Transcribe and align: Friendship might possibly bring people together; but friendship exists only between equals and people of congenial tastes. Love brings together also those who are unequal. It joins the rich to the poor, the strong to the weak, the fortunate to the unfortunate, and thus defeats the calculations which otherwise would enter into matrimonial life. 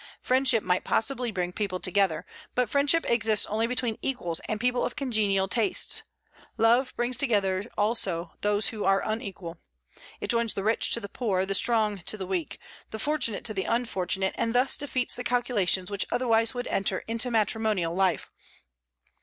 Friendship 0.19 0.63
might 0.63 0.83
possibly 0.83 1.31
bring 1.31 1.51
people 1.51 1.79
together; 1.79 2.25
but 2.55 2.67
friendship 2.71 3.07
exists 3.07 3.45
only 3.45 3.67
between 3.67 3.99
equals 4.01 4.39
and 4.49 4.59
people 4.59 4.83
of 4.83 4.95
congenial 4.95 5.47
tastes. 5.47 6.01
Love 6.57 6.91
brings 6.95 7.17
together 7.17 7.63
also 7.77 8.31
those 8.41 8.69
who 8.69 8.83
are 8.83 9.03
unequal. 9.07 9.59
It 10.19 10.31
joins 10.31 10.55
the 10.55 10.63
rich 10.63 10.89
to 10.93 10.99
the 10.99 11.07
poor, 11.07 11.45
the 11.45 11.53
strong 11.53 11.99
to 12.07 12.17
the 12.17 12.25
weak, 12.25 12.57
the 12.89 12.97
fortunate 12.97 13.43
to 13.45 13.53
the 13.53 13.65
unfortunate, 13.65 14.33
and 14.39 14.55
thus 14.55 14.75
defeats 14.75 15.15
the 15.15 15.23
calculations 15.23 15.91
which 15.91 16.07
otherwise 16.11 16.55
would 16.55 16.65
enter 16.69 17.03
into 17.07 17.29
matrimonial 17.29 17.93
life. 17.93 18.31